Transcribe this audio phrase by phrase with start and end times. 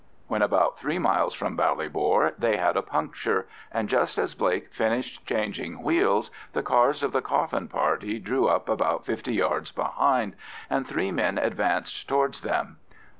[0.27, 5.23] When about three miles from Ballybor they had a puncture, and just as Blake finished
[5.27, 10.35] changing wheels, the cars of the coffin party drew up about fifty yards behind,
[10.71, 12.77] and three men advanced towards them.